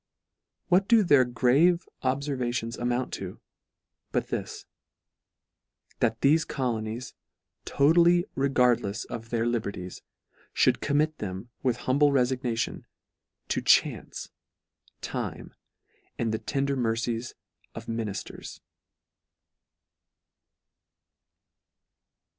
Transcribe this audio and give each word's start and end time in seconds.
What 0.69 0.87
do 0.87 1.03
their 1.03 1.23
grave 1.23 1.87
obfervations 2.03 2.75
amount 2.75 3.13
to, 3.13 3.39
but 4.11 4.29
this 4.29 4.65
—"that 5.99 6.21
thefe 6.21 6.47
colonies, 6.47 7.13
totally 7.65 8.25
regardlefs 8.35 9.05
of 9.11 9.29
their 9.29 9.45
liberties, 9.45 10.01
mould 10.65 10.81
commit 10.81 11.19
them, 11.19 11.51
with 11.61 11.77
humble 11.85 12.09
reiignation, 12.09 12.85
to 13.49 13.61
chance, 13.61 14.31
time, 15.01 15.53
and 16.17 16.33
the 16.33 16.39
tender 16.39 16.75
mercies 16.75 17.35
of 17.75 17.85
minijlers." 17.85 18.59